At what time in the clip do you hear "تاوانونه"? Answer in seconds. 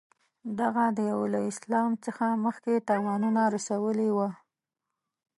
2.89-3.41